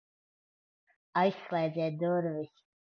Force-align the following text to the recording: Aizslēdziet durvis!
Aizslēdziet 1.23 2.05
durvis! 2.05 2.61